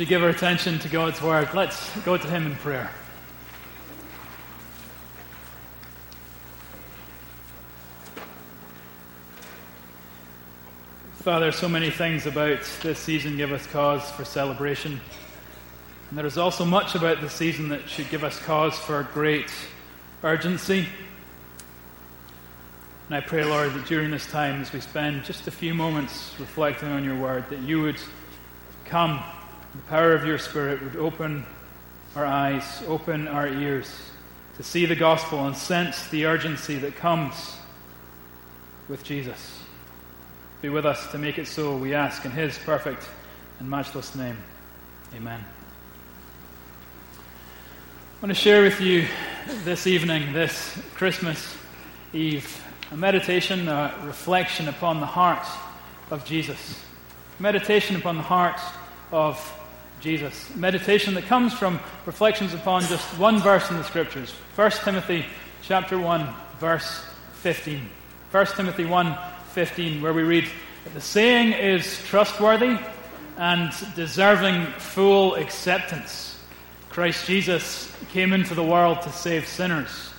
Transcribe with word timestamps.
we 0.00 0.06
give 0.06 0.22
our 0.22 0.30
attention 0.30 0.78
to 0.78 0.88
God's 0.88 1.20
Word, 1.20 1.50
let's 1.52 1.94
go 2.06 2.16
to 2.16 2.26
Him 2.26 2.46
in 2.46 2.56
prayer. 2.56 2.90
Father, 11.16 11.52
so 11.52 11.68
many 11.68 11.90
things 11.90 12.24
about 12.24 12.60
this 12.82 12.98
season 12.98 13.36
give 13.36 13.52
us 13.52 13.66
cause 13.66 14.10
for 14.12 14.24
celebration. 14.24 14.98
And 16.08 16.18
there 16.18 16.24
is 16.24 16.38
also 16.38 16.64
much 16.64 16.94
about 16.94 17.20
this 17.20 17.34
season 17.34 17.68
that 17.68 17.86
should 17.86 18.08
give 18.08 18.24
us 18.24 18.38
cause 18.38 18.78
for 18.78 19.06
great 19.12 19.52
urgency. 20.24 20.86
And 23.08 23.16
I 23.16 23.20
pray, 23.20 23.44
Lord, 23.44 23.74
that 23.74 23.84
during 23.84 24.10
this 24.10 24.26
time, 24.26 24.62
as 24.62 24.72
we 24.72 24.80
spend 24.80 25.24
just 25.24 25.46
a 25.46 25.50
few 25.50 25.74
moments 25.74 26.34
reflecting 26.40 26.88
on 26.88 27.04
your 27.04 27.18
word, 27.18 27.44
that 27.50 27.60
you 27.60 27.82
would 27.82 28.00
come, 28.86 29.22
the 29.74 29.82
power 29.82 30.12
of 30.14 30.24
your 30.24 30.38
Spirit 30.38 30.82
would 30.82 30.96
open 30.96 31.46
our 32.16 32.26
eyes, 32.26 32.82
open 32.86 33.28
our 33.28 33.48
ears 33.48 34.10
to 34.56 34.62
see 34.62 34.84
the 34.84 34.96
gospel 34.96 35.46
and 35.46 35.56
sense 35.56 36.08
the 36.08 36.26
urgency 36.26 36.76
that 36.76 36.96
comes 36.96 37.56
with 38.88 39.04
Jesus. 39.04 39.62
Be 40.60 40.68
with 40.68 40.84
us 40.84 41.10
to 41.12 41.18
make 41.18 41.38
it 41.38 41.46
so, 41.46 41.76
we 41.76 41.94
ask 41.94 42.24
in 42.24 42.30
his 42.32 42.58
perfect 42.58 43.08
and 43.58 43.70
matchless 43.70 44.14
name. 44.14 44.36
Amen. 45.14 45.44
I 48.20 48.26
want 48.26 48.30
to 48.30 48.34
share 48.34 48.62
with 48.62 48.80
you 48.80 49.06
this 49.64 49.86
evening, 49.86 50.32
this 50.32 50.78
Christmas 50.94 51.56
Eve, 52.12 52.62
a 52.90 52.96
meditation, 52.96 53.68
a 53.68 53.94
reflection 54.04 54.68
upon 54.68 55.00
the 55.00 55.06
heart 55.06 55.46
of 56.10 56.24
Jesus. 56.24 56.84
Meditation 57.38 57.96
upon 57.96 58.16
the 58.16 58.22
heart 58.22 58.60
of 59.12 59.38
Jesus. 60.00 60.54
Meditation 60.56 61.14
that 61.14 61.24
comes 61.24 61.52
from 61.52 61.78
reflections 62.06 62.54
upon 62.54 62.82
just 62.82 63.04
one 63.18 63.38
verse 63.40 63.70
in 63.70 63.76
the 63.76 63.84
Scriptures. 63.84 64.32
1 64.56 64.70
Timothy 64.84 65.24
chapter 65.62 65.98
1, 65.98 66.28
verse 66.58 67.04
15. 67.34 67.88
1 68.30 68.46
Timothy 68.46 68.84
1, 68.84 69.16
15, 69.52 70.02
where 70.02 70.12
we 70.12 70.22
read, 70.22 70.48
The 70.94 71.00
saying 71.00 71.52
is 71.52 72.02
trustworthy 72.04 72.78
and 73.36 73.72
deserving 73.94 74.66
full 74.78 75.34
acceptance. 75.34 76.38
Christ 76.88 77.26
Jesus 77.26 77.92
came 78.12 78.32
into 78.32 78.54
the 78.54 78.62
world 78.62 79.02
to 79.02 79.12
save 79.12 79.46
sinners, 79.46 80.10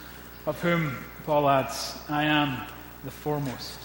of 0.46 0.60
whom, 0.62 0.96
Paul 1.26 1.50
adds, 1.50 1.98
I 2.10 2.24
am 2.24 2.58
the 3.04 3.12
foremost. 3.12 3.80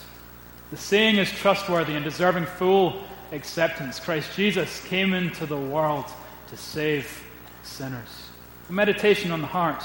The 0.70 0.76
saying 0.76 1.16
is 1.16 1.30
trustworthy 1.30 1.94
and 1.94 2.04
deserving 2.04 2.46
full 2.46 3.04
acceptance. 3.32 4.00
Christ 4.00 4.34
Jesus 4.36 4.84
came 4.86 5.14
into 5.14 5.46
the 5.46 5.56
world 5.56 6.06
to 6.48 6.56
save 6.56 7.24
sinners. 7.62 8.28
A 8.68 8.72
meditation 8.72 9.30
on 9.30 9.40
the 9.40 9.46
heart 9.46 9.82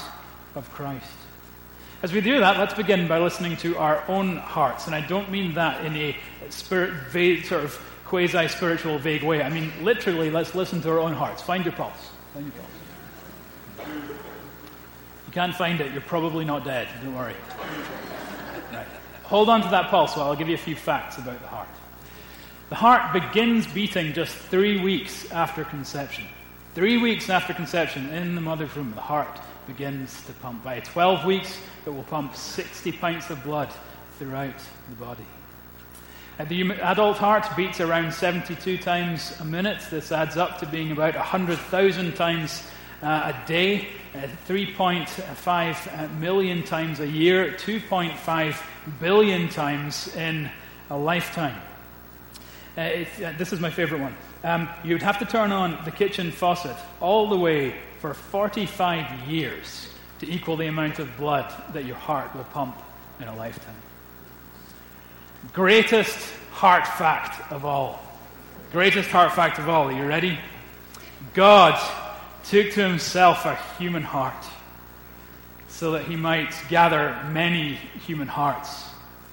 of 0.54 0.70
Christ. 0.72 1.06
As 2.02 2.12
we 2.12 2.20
do 2.20 2.40
that, 2.40 2.58
let's 2.58 2.74
begin 2.74 3.06
by 3.06 3.20
listening 3.20 3.56
to 3.58 3.76
our 3.76 4.02
own 4.08 4.36
hearts. 4.36 4.86
And 4.86 4.94
I 4.94 5.00
don't 5.06 5.30
mean 5.30 5.54
that 5.54 5.84
in 5.84 5.96
a 5.96 6.16
spirit, 6.48 6.92
vague, 7.10 7.44
sort 7.44 7.62
of 7.64 7.80
quasi 8.04 8.48
spiritual, 8.48 8.98
vague 8.98 9.22
way. 9.22 9.42
I 9.42 9.48
mean, 9.48 9.72
literally, 9.82 10.28
let's 10.30 10.54
listen 10.54 10.82
to 10.82 10.90
our 10.90 10.98
own 10.98 11.12
hearts. 11.12 11.42
Find 11.42 11.64
your 11.64 11.74
pulse. 11.74 12.10
Find 12.34 12.46
your 12.46 12.54
pulse. 12.54 13.92
You 15.26 15.32
can't 15.32 15.54
find 15.54 15.80
it, 15.80 15.92
you're 15.92 16.02
probably 16.02 16.44
not 16.44 16.64
dead. 16.64 16.88
Don't 17.02 17.14
worry. 17.14 17.34
Right. 18.72 18.86
Hold 19.22 19.48
on 19.48 19.62
to 19.62 19.68
that 19.68 19.88
pulse 19.88 20.16
while 20.16 20.26
I'll 20.26 20.36
give 20.36 20.48
you 20.48 20.54
a 20.56 20.58
few 20.58 20.76
facts 20.76 21.18
about 21.18 21.40
the 21.40 21.48
heart. 21.48 21.68
The 22.72 22.76
heart 22.76 23.12
begins 23.12 23.66
beating 23.66 24.14
just 24.14 24.34
three 24.34 24.80
weeks 24.80 25.30
after 25.30 25.62
conception. 25.62 26.24
Three 26.74 26.96
weeks 26.96 27.28
after 27.28 27.52
conception, 27.52 28.08
in 28.08 28.34
the 28.34 28.40
mother's 28.40 28.74
womb, 28.74 28.94
the 28.94 29.00
heart 29.02 29.38
begins 29.66 30.24
to 30.24 30.32
pump. 30.32 30.64
By 30.64 30.80
12 30.80 31.26
weeks, 31.26 31.58
it 31.84 31.90
will 31.90 32.02
pump 32.04 32.34
60 32.34 32.92
pints 32.92 33.28
of 33.28 33.44
blood 33.44 33.68
throughout 34.18 34.56
the 34.88 34.94
body. 34.94 35.26
Uh, 36.38 36.46
the 36.46 36.72
adult 36.80 37.18
heart 37.18 37.46
beats 37.58 37.78
around 37.78 38.10
72 38.14 38.78
times 38.78 39.38
a 39.38 39.44
minute. 39.44 39.82
This 39.90 40.10
adds 40.10 40.38
up 40.38 40.58
to 40.60 40.66
being 40.66 40.92
about 40.92 41.14
100,000 41.14 42.14
times 42.14 42.62
uh, 43.02 43.34
a 43.34 43.46
day, 43.46 43.88
uh, 44.14 44.20
3.5 44.48 46.18
million 46.18 46.62
times 46.62 47.00
a 47.00 47.06
year, 47.06 47.52
2.5 47.52 48.62
billion 48.98 49.50
times 49.50 50.16
in 50.16 50.50
a 50.88 50.96
lifetime. 50.96 51.60
Uh, 52.76 52.80
uh, 52.80 53.32
this 53.36 53.52
is 53.52 53.60
my 53.60 53.70
favorite 53.70 54.00
one. 54.00 54.16
Um, 54.44 54.68
you'd 54.82 55.02
have 55.02 55.18
to 55.18 55.26
turn 55.26 55.52
on 55.52 55.78
the 55.84 55.90
kitchen 55.90 56.30
faucet 56.30 56.76
all 57.00 57.28
the 57.28 57.36
way 57.36 57.74
for 58.00 58.14
45 58.14 59.28
years 59.28 59.88
to 60.20 60.30
equal 60.30 60.56
the 60.56 60.66
amount 60.66 60.98
of 60.98 61.14
blood 61.16 61.52
that 61.74 61.84
your 61.84 61.96
heart 61.96 62.34
will 62.34 62.44
pump 62.44 62.76
in 63.20 63.28
a 63.28 63.36
lifetime. 63.36 63.74
Greatest 65.52 66.32
heart 66.52 66.86
fact 66.86 67.52
of 67.52 67.64
all. 67.64 68.00
Greatest 68.70 69.10
heart 69.10 69.32
fact 69.32 69.58
of 69.58 69.68
all. 69.68 69.88
Are 69.88 69.92
you 69.92 70.06
ready? 70.06 70.38
God 71.34 71.78
took 72.44 72.70
to 72.72 72.88
himself 72.88 73.44
a 73.44 73.56
human 73.78 74.02
heart 74.02 74.46
so 75.68 75.92
that 75.92 76.04
he 76.04 76.16
might 76.16 76.54
gather 76.68 77.18
many 77.30 77.74
human 78.06 78.28
hearts 78.28 78.84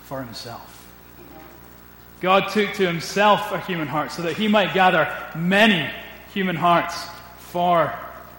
for 0.04 0.22
himself. 0.22 0.79
God 2.22 2.50
took 2.50 2.74
to 2.74 2.86
himself 2.86 3.52
a 3.52 3.60
human 3.62 3.88
heart 3.88 4.12
so 4.12 4.24
that 4.24 4.36
he 4.36 4.48
might 4.48 4.74
gather 4.74 5.14
many 5.36 5.90
human 6.34 6.56
hearts 6.56 7.06
for 7.38 7.94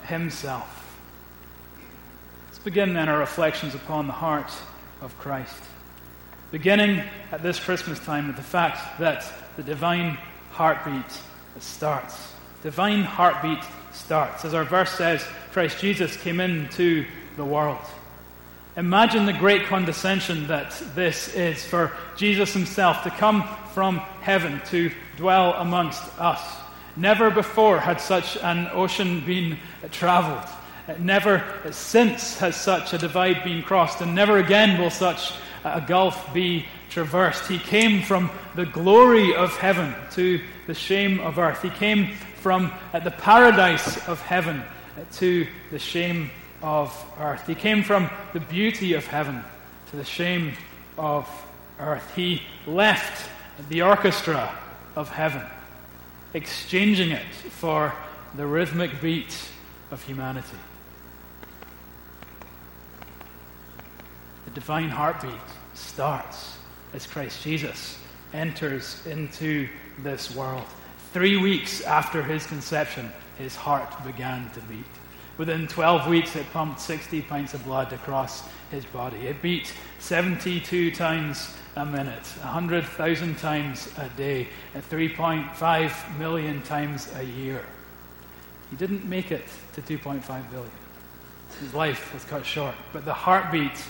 himself. 0.05 0.77
Let's 2.47 2.59
begin 2.59 2.93
then 2.93 3.09
our 3.09 3.19
reflections 3.19 3.75
upon 3.75 4.07
the 4.07 4.13
heart 4.13 4.53
of 5.01 5.17
Christ. 5.19 5.63
Beginning 6.51 7.03
at 7.33 7.43
this 7.43 7.59
Christmas 7.59 7.99
time 8.01 8.27
with 8.27 8.37
the 8.37 8.43
fact 8.43 8.99
that 8.99 9.25
the 9.57 9.63
divine 9.63 10.19
heartbeat 10.51 11.19
starts. 11.59 12.33
Divine 12.62 13.03
heartbeat 13.03 13.65
starts. 13.93 14.45
As 14.45 14.53
our 14.53 14.65
verse 14.65 14.91
says, 14.91 15.25
Christ 15.53 15.79
Jesus 15.79 16.17
came 16.17 16.41
into 16.41 17.07
the 17.37 17.45
world. 17.45 17.79
Imagine 18.76 19.26
the 19.26 19.32
great 19.32 19.64
condescension 19.66 20.47
that 20.47 20.70
this 20.94 21.34
is 21.34 21.64
for 21.64 21.92
Jesus 22.16 22.53
himself 22.53 23.03
to 23.03 23.10
come 23.10 23.42
from 23.75 23.98
heaven 23.98 24.60
to 24.66 24.92
dwell 25.16 25.54
amongst 25.54 26.03
us. 26.20 26.41
Never 26.97 27.31
before 27.31 27.81
had 27.81 28.00
such 28.00 28.36
an 28.36 28.69
ocean 28.72 29.25
been 29.26 29.58
traveled. 29.91 30.48
Never 30.98 31.44
since 31.72 32.38
has 32.38 32.56
such 32.56 32.92
a 32.92 32.98
divide 32.98 33.42
been 33.44 33.62
crossed, 33.62 34.00
and 34.00 34.14
never 34.14 34.38
again 34.38 34.81
will 34.81 34.91
such 34.91 35.32
a 35.64 35.81
gulf 35.81 36.32
be 36.32 36.66
traversed. 36.91 37.48
He 37.48 37.58
came 37.58 38.02
from 38.02 38.31
the 38.56 38.66
glory 38.66 39.34
of 39.34 39.56
heaven 39.56 39.94
to 40.12 40.41
the 40.66 40.75
shame 40.75 41.20
of 41.20 41.38
earth. 41.38 41.62
He 41.62 41.70
came 41.70 42.14
from 42.37 42.72
the 42.92 43.10
paradise 43.10 44.08
of 44.08 44.20
heaven 44.20 44.62
to 45.14 45.47
the 45.70 45.78
shame 45.78 46.31
of 46.62 46.94
earth. 47.19 47.47
He 47.47 47.54
came 47.54 47.82
from 47.82 48.10
the 48.32 48.41
beauty 48.41 48.94
of 48.94 49.06
heaven 49.06 49.43
to 49.91 49.97
the 49.97 50.04
shame 50.04 50.53
of 50.98 51.28
earth. 51.78 52.15
He 52.15 52.43
left 52.66 53.28
the 53.69 53.82
orchestra 53.82 54.56
of 54.97 55.09
heaven, 55.09 55.43
exchanging 56.34 57.10
it 57.10 57.26
for 57.34 57.93
the 58.37 58.47
rhythmic 58.47 59.00
beat 59.00 59.37
of 59.91 60.03
humanity. 60.03 60.56
The 64.44 64.50
divine 64.53 64.88
heartbeat 64.88 65.32
starts 65.75 66.59
as 66.93 67.06
Christ 67.06 67.43
Jesus 67.43 67.99
enters 68.32 69.04
into 69.06 69.69
this 70.02 70.35
world. 70.35 70.64
Three 71.12 71.37
weeks 71.37 71.82
after 71.82 72.23
his 72.23 72.46
conception, 72.46 73.11
his 73.38 73.56
heart 73.56 74.05
began 74.05 74.50
to 74.50 74.61
beat. 74.62 74.85
Within 75.40 75.66
12 75.66 76.06
weeks, 76.06 76.37
it 76.37 76.44
pumped 76.52 76.81
60 76.81 77.22
pints 77.22 77.54
of 77.54 77.64
blood 77.64 77.94
across 77.94 78.42
his 78.70 78.84
body. 78.84 79.16
It 79.26 79.40
beat 79.40 79.72
72 79.98 80.90
times 80.90 81.56
a 81.76 81.87
minute, 81.87 82.26
100,000 82.42 83.38
times 83.38 83.88
a 83.96 84.10
day, 84.19 84.48
and 84.75 84.84
3.5 84.84 86.19
million 86.19 86.60
times 86.60 87.10
a 87.16 87.22
year. 87.25 87.64
He 88.69 88.76
didn't 88.76 89.06
make 89.06 89.32
it 89.32 89.46
to 89.72 89.81
2.5 89.81 90.26
billion. 90.50 90.70
His 91.58 91.72
life 91.72 92.12
was 92.12 92.22
cut 92.25 92.44
short, 92.44 92.75
but 92.92 93.06
the 93.06 93.14
heartbeat 93.14 93.82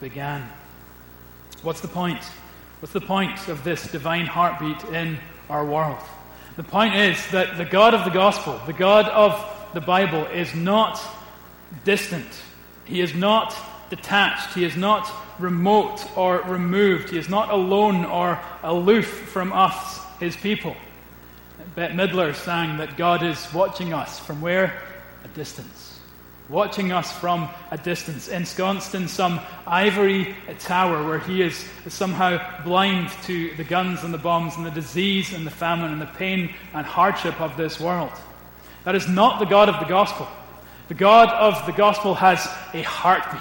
began. 0.00 0.48
What's 1.60 1.82
the 1.82 1.88
point? 1.88 2.24
What's 2.80 2.94
the 2.94 3.02
point 3.02 3.48
of 3.48 3.62
this 3.62 3.92
divine 3.92 4.24
heartbeat 4.24 4.82
in 4.84 5.18
our 5.50 5.66
world? 5.66 5.98
The 6.56 6.64
point 6.64 6.94
is 6.94 7.30
that 7.30 7.58
the 7.58 7.66
God 7.66 7.92
of 7.92 8.06
the 8.06 8.10
gospel, 8.10 8.58
the 8.64 8.72
God 8.72 9.06
of 9.10 9.53
the 9.74 9.80
Bible, 9.80 10.26
is 10.26 10.54
not 10.54 11.00
distant. 11.84 12.26
He 12.84 13.00
is 13.00 13.14
not 13.14 13.56
detached. 13.90 14.54
He 14.54 14.64
is 14.64 14.76
not 14.76 15.10
remote 15.38 16.04
or 16.16 16.40
removed. 16.42 17.10
He 17.10 17.18
is 17.18 17.28
not 17.28 17.50
alone 17.50 18.04
or 18.04 18.40
aloof 18.62 19.06
from 19.06 19.52
us, 19.52 20.00
his 20.20 20.36
people. 20.36 20.76
Bette 21.74 21.94
Midler 21.94 22.34
sang 22.34 22.78
that 22.78 22.96
God 22.96 23.22
is 23.22 23.52
watching 23.52 23.92
us 23.92 24.18
from 24.20 24.40
where? 24.40 24.80
A 25.24 25.28
distance. 25.28 25.98
Watching 26.48 26.92
us 26.92 27.10
from 27.10 27.48
a 27.70 27.78
distance, 27.78 28.28
ensconced 28.28 28.94
in 28.94 29.08
some 29.08 29.40
ivory 29.66 30.36
tower 30.58 31.04
where 31.06 31.18
he 31.18 31.40
is 31.40 31.66
somehow 31.88 32.62
blind 32.64 33.10
to 33.24 33.54
the 33.56 33.64
guns 33.64 34.04
and 34.04 34.12
the 34.12 34.18
bombs 34.18 34.56
and 34.56 34.66
the 34.66 34.70
disease 34.70 35.32
and 35.32 35.46
the 35.46 35.50
famine 35.50 35.90
and 35.90 36.02
the 36.02 36.06
pain 36.06 36.52
and 36.74 36.86
hardship 36.86 37.40
of 37.40 37.56
this 37.56 37.80
world. 37.80 38.12
That 38.84 38.94
is 38.94 39.08
not 39.08 39.38
the 39.38 39.46
God 39.46 39.68
of 39.68 39.80
the 39.80 39.86
gospel. 39.86 40.28
The 40.88 40.94
God 40.94 41.30
of 41.30 41.64
the 41.66 41.72
gospel 41.72 42.14
has 42.14 42.40
a 42.74 42.82
heartbeat. 42.82 43.40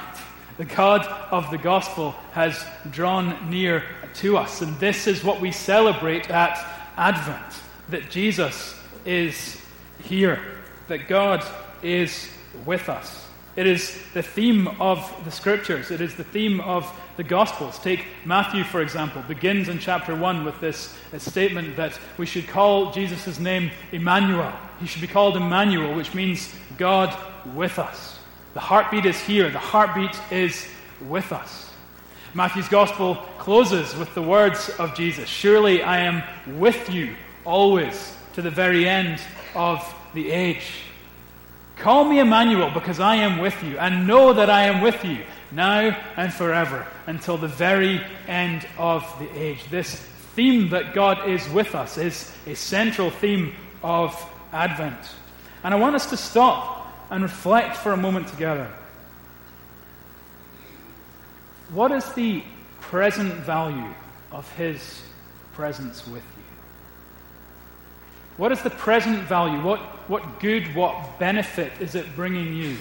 The 0.58 0.66
God 0.66 1.06
of 1.32 1.50
the 1.52 1.58
gospel 1.58 2.12
has 2.32 2.66
drawn 2.92 3.50
near 3.50 3.84
to 4.16 4.38
us. 4.38 4.62
And 4.62 4.78
this 4.80 5.08
is 5.08 5.24
what 5.24 5.42
we 5.42 5.52
celebrate 5.52 6.30
at 6.30 6.58
Advent 6.96 7.60
that 7.90 8.10
Jesus 8.10 8.80
is 9.06 9.60
here, 10.04 10.40
that 10.88 11.08
God 11.08 11.44
is 11.82 12.30
with 12.66 12.88
us. 12.88 13.28
It 13.56 13.68
is 13.68 14.00
the 14.14 14.24
theme 14.24 14.68
of 14.80 15.12
the 15.26 15.32
scriptures. 15.32 15.92
It 15.92 16.02
is 16.02 16.16
the 16.16 16.24
theme 16.24 16.62
of 16.62 16.86
the 17.18 17.24
gospels. 17.24 17.80
Take 17.80 18.06
Matthew, 18.26 18.64
for 18.64 18.82
example, 18.82 19.22
begins 19.28 19.70
in 19.70 19.80
chapter 19.80 20.16
1 20.16 20.44
with 20.44 20.60
this 20.60 20.96
statement 21.18 21.76
that 21.78 21.98
we 22.18 22.26
should 22.26 22.48
call 22.48 22.92
Jesus' 22.92 23.40
name 23.40 23.72
Emmanuel. 23.92 24.52
He 24.80 24.88
should 24.88 25.02
be 25.02 25.08
called 25.08 25.38
Emmanuel, 25.38 25.96
which 25.96 26.14
means 26.14 26.54
God 26.78 27.16
with 27.56 27.80
us. 27.80 28.20
The 28.54 28.60
heartbeat 28.60 29.06
is 29.06 29.20
here, 29.20 29.50
the 29.50 29.60
heartbeat 29.60 30.16
is 30.32 30.68
with 31.08 31.32
us. 31.32 31.72
Matthew's 32.34 32.70
gospel 32.70 33.16
closes 33.38 33.96
with 33.96 34.14
the 34.16 34.22
words 34.22 34.70
of 34.80 34.96
Jesus 34.96 35.30
Surely 35.30 35.84
I 35.84 36.00
am 36.00 36.24
with 36.60 36.90
you 36.90 37.16
always 37.46 38.16
to 38.34 38.42
the 38.42 38.50
very 38.50 38.88
end 38.88 39.22
of 39.54 39.84
the 40.16 40.32
age. 40.32 40.72
Call 41.76 42.06
me 42.06 42.20
Emmanuel 42.20 42.72
because 42.72 43.00
I 43.00 43.16
am 43.18 43.40
with 43.40 43.62
you, 43.64 43.78
and 43.78 44.08
know 44.08 44.34
that 44.34 44.50
I 44.50 44.64
am 44.64 44.82
with 44.82 45.04
you 45.04 45.20
now 45.56 45.98
and 46.18 46.34
forever 46.34 46.88
until 47.08 47.38
the 47.38 47.48
very 47.48 48.02
end 48.28 48.66
of 48.78 49.04
the 49.20 49.30
age. 49.40 49.60
This 49.70 49.96
theme 50.36 50.70
that 50.70 50.94
God 50.94 51.30
is 51.30 51.48
with 51.50 51.76
us 51.76 51.98
is 51.98 52.36
a 52.48 52.56
central 52.56 53.10
theme 53.10 53.54
of 53.84 54.16
Advent. 54.52 55.16
And 55.64 55.74
I 55.74 55.78
want 55.78 55.96
us 55.96 56.10
to 56.10 56.18
stop 56.18 56.88
and 57.10 57.24
reflect 57.24 57.78
for 57.78 57.92
a 57.92 57.98
moment 57.98 58.28
together. 58.28 58.72
What 61.70 61.92
is 61.92 62.12
the 62.14 62.44
present 62.82 63.34
value 63.34 63.94
of 64.32 64.52
His 64.54 65.02
presence 65.54 66.06
with 66.08 66.24
you? 66.24 66.44
What 68.38 68.52
is 68.52 68.62
the 68.62 68.72
present 68.72 69.20
value? 69.24 69.62
What, 69.62 69.80
what 70.10 70.40
good, 70.40 70.74
what 70.76 71.20
benefit 71.20 71.72
is 71.80 71.96
it 71.96 72.16
bringing 72.16 72.54
you 72.54 72.78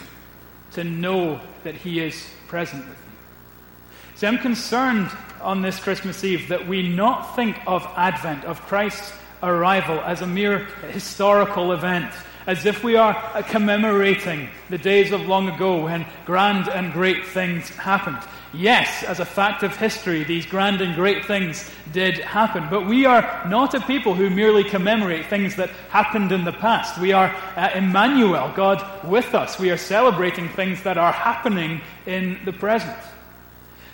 to 0.74 0.84
know 0.84 1.40
that 1.64 1.74
He 1.74 2.00
is 2.00 2.28
present 2.48 2.86
with 2.88 2.96
you? 2.96 4.16
See, 4.16 4.26
I'm 4.26 4.38
concerned 4.38 5.10
on 5.40 5.62
this 5.62 5.78
Christmas 5.78 6.22
Eve 6.24 6.48
that 6.48 6.68
we 6.68 6.88
not 6.88 7.34
think 7.34 7.56
of 7.66 7.86
Advent, 7.96 8.44
of 8.44 8.60
Christ's 8.62 9.12
arrival, 9.42 10.00
as 10.00 10.22
a 10.22 10.26
mere 10.26 10.66
historical 10.90 11.72
event 11.72 12.12
as 12.46 12.66
if 12.66 12.82
we 12.82 12.96
are 12.96 13.14
commemorating 13.44 14.48
the 14.70 14.78
days 14.78 15.12
of 15.12 15.26
long 15.26 15.48
ago 15.48 15.84
when 15.84 16.06
grand 16.26 16.68
and 16.68 16.92
great 16.92 17.24
things 17.26 17.68
happened. 17.70 18.18
Yes, 18.54 19.02
as 19.04 19.18
a 19.18 19.24
fact 19.24 19.62
of 19.62 19.74
history, 19.76 20.24
these 20.24 20.44
grand 20.44 20.82
and 20.82 20.94
great 20.94 21.24
things 21.24 21.70
did 21.92 22.18
happen. 22.18 22.66
But 22.68 22.86
we 22.86 23.06
are 23.06 23.46
not 23.48 23.72
a 23.72 23.80
people 23.80 24.14
who 24.14 24.28
merely 24.28 24.62
commemorate 24.62 25.26
things 25.26 25.56
that 25.56 25.70
happened 25.88 26.32
in 26.32 26.44
the 26.44 26.52
past. 26.52 27.00
We 27.00 27.12
are 27.12 27.34
uh, 27.56 27.70
Emmanuel, 27.74 28.52
God 28.54 29.06
with 29.08 29.34
us. 29.34 29.58
We 29.58 29.70
are 29.70 29.78
celebrating 29.78 30.50
things 30.50 30.82
that 30.82 30.98
are 30.98 31.12
happening 31.12 31.80
in 32.04 32.38
the 32.44 32.52
present. 32.52 32.98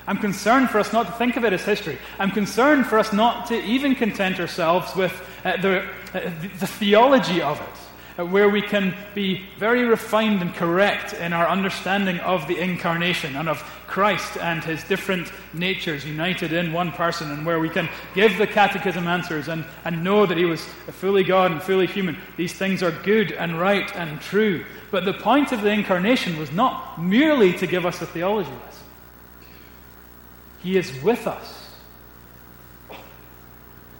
I'm 0.08 0.18
concerned 0.18 0.70
for 0.70 0.78
us 0.78 0.92
not 0.92 1.06
to 1.06 1.12
think 1.12 1.36
of 1.36 1.44
it 1.44 1.52
as 1.52 1.64
history. 1.64 1.98
I'm 2.18 2.30
concerned 2.30 2.86
for 2.86 2.98
us 2.98 3.12
not 3.12 3.46
to 3.48 3.62
even 3.62 3.94
content 3.94 4.40
ourselves 4.40 4.96
with 4.96 5.12
uh, 5.44 5.58
the, 5.58 5.82
uh, 6.14 6.30
the 6.58 6.66
theology 6.66 7.42
of 7.42 7.60
it 7.60 7.87
Uh, 8.18 8.24
where 8.26 8.48
we 8.48 8.60
can 8.60 8.92
be 9.14 9.44
very 9.58 9.84
refined 9.84 10.42
and 10.42 10.52
correct 10.54 11.12
in 11.12 11.32
our 11.32 11.46
understanding 11.46 12.18
of 12.20 12.48
the 12.48 12.58
incarnation 12.58 13.36
and 13.36 13.48
of 13.48 13.58
Christ 13.86 14.36
and 14.38 14.64
his 14.64 14.82
different 14.82 15.30
natures 15.52 16.04
united 16.04 16.52
in 16.52 16.72
one 16.72 16.90
person, 16.90 17.30
and 17.30 17.46
where 17.46 17.60
we 17.60 17.68
can 17.68 17.88
give 18.14 18.36
the 18.36 18.46
catechism 18.46 19.06
answers 19.06 19.46
and, 19.46 19.64
and 19.84 20.02
know 20.02 20.26
that 20.26 20.36
he 20.36 20.46
was 20.46 20.60
fully 20.90 21.22
God 21.22 21.52
and 21.52 21.62
fully 21.62 21.86
human. 21.86 22.16
These 22.36 22.54
things 22.54 22.82
are 22.82 22.90
good 22.90 23.30
and 23.30 23.60
right 23.60 23.94
and 23.94 24.20
true. 24.20 24.64
But 24.90 25.04
the 25.04 25.14
point 25.14 25.52
of 25.52 25.62
the 25.62 25.70
incarnation 25.70 26.38
was 26.40 26.50
not 26.50 27.00
merely 27.00 27.52
to 27.58 27.68
give 27.68 27.86
us 27.86 28.02
a 28.02 28.06
theology 28.06 28.50
lesson, 28.50 28.86
he 30.60 30.76
is 30.76 30.92
with 31.04 31.28
us. 31.28 31.70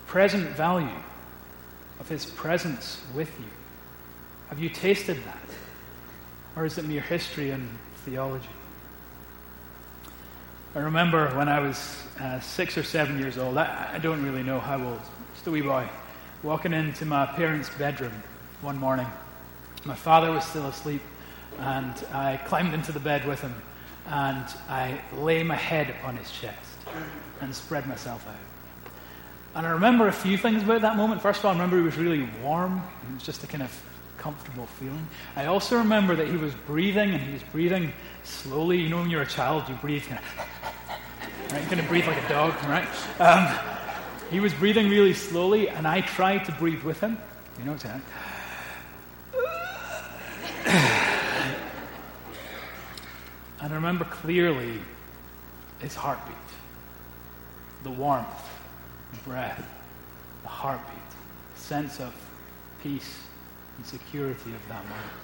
Present 0.08 0.48
value 0.56 0.88
of 2.00 2.08
his 2.08 2.26
presence 2.26 3.00
with 3.14 3.30
you. 3.38 3.46
Have 4.48 4.58
you 4.58 4.68
tasted 4.70 5.18
that? 5.24 5.38
Or 6.56 6.64
is 6.64 6.78
it 6.78 6.84
mere 6.86 7.02
history 7.02 7.50
and 7.50 7.68
theology? 8.04 8.48
I 10.74 10.80
remember 10.80 11.28
when 11.36 11.48
I 11.48 11.60
was 11.60 12.02
uh, 12.20 12.40
six 12.40 12.76
or 12.78 12.82
seven 12.82 13.18
years 13.18 13.36
old, 13.36 13.58
I, 13.58 13.90
I, 13.94 13.98
don't 13.98 14.22
really 14.22 14.42
know 14.42 14.58
how 14.58 14.82
old, 14.82 15.00
just 15.34 15.46
a 15.46 15.50
wee 15.50 15.60
boy, 15.60 15.88
walking 16.42 16.72
into 16.72 17.04
my 17.04 17.26
parents' 17.26 17.70
bedroom 17.78 18.12
one 18.60 18.76
morning. 18.76 19.06
My 19.84 19.94
father 19.94 20.30
was 20.30 20.44
still 20.44 20.66
asleep, 20.66 21.02
and 21.58 21.94
I 22.12 22.36
climbed 22.46 22.74
into 22.74 22.92
the 22.92 23.00
bed 23.00 23.26
with 23.26 23.40
him, 23.40 23.54
and 24.06 24.44
I 24.68 25.00
lay 25.16 25.42
my 25.42 25.56
head 25.56 25.90
upon 25.90 26.16
his 26.16 26.30
chest 26.30 26.76
and 27.40 27.54
spread 27.54 27.86
myself 27.86 28.26
out. 28.26 28.92
And 29.54 29.66
I 29.66 29.70
remember 29.70 30.08
a 30.08 30.12
few 30.12 30.36
things 30.36 30.62
about 30.62 30.82
that 30.82 30.96
moment. 30.96 31.22
First 31.22 31.40
of 31.40 31.46
all, 31.46 31.50
I 31.50 31.54
remember 31.54 31.76
he 31.78 31.82
was 31.82 31.96
really 31.96 32.28
warm. 32.42 32.82
It 33.10 33.14
was 33.14 33.22
just 33.22 33.42
a 33.42 33.46
kind 33.46 33.62
of 33.62 33.82
comfortable 34.28 34.66
feeling. 34.66 35.08
I 35.36 35.46
also 35.46 35.78
remember 35.78 36.14
that 36.14 36.28
he 36.28 36.36
was 36.36 36.52
breathing, 36.66 37.12
and 37.12 37.20
he 37.22 37.32
was 37.32 37.42
breathing 37.44 37.94
slowly. 38.24 38.78
You 38.78 38.90
know, 38.90 38.98
when 38.98 39.08
you're 39.08 39.22
a 39.22 39.26
child, 39.26 39.66
you 39.70 39.74
breathe 39.76 40.04
kind 40.04 40.20
of, 40.20 41.50
right? 41.50 41.62
Kind 41.62 41.80
of 41.80 41.88
breathe 41.88 42.06
like 42.06 42.22
a 42.22 42.28
dog, 42.28 42.52
right? 42.64 42.86
Um, 43.18 43.48
he 44.30 44.38
was 44.38 44.52
breathing 44.52 44.90
really 44.90 45.14
slowly, 45.14 45.70
and 45.70 45.88
I 45.88 46.02
tried 46.02 46.44
to 46.44 46.52
breathe 46.52 46.82
with 46.82 47.00
him. 47.00 47.16
You 47.58 47.64
know, 47.64 47.76
to, 47.78 47.88
and 53.62 53.72
I 53.72 53.74
remember 53.74 54.04
clearly 54.04 54.78
his 55.78 55.94
heartbeat, 55.94 56.36
the 57.82 57.90
warmth, 57.92 58.28
the 59.14 59.20
breath, 59.20 59.66
the 60.42 60.48
heartbeat, 60.48 61.10
the 61.54 61.60
sense 61.62 61.98
of 61.98 62.14
peace 62.82 63.20
and 63.78 63.86
security 63.86 64.50
of 64.54 64.68
that 64.68 64.84
moment. 64.84 65.22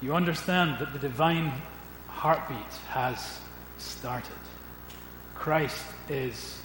You 0.00 0.14
understand 0.14 0.78
that 0.80 0.92
the 0.92 0.98
divine 0.98 1.52
heartbeat 2.08 2.74
has 2.88 3.38
started. 3.78 4.32
Christ 5.36 5.84
is 6.08 6.60